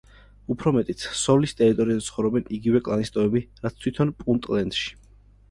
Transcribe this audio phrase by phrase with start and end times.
[0.53, 4.91] უფრო მეტიც, სოლის ტერიტორიაზე ცხოვრობენ იგივე კლანის ტომები, რაც თვითონ პუნტლენდში.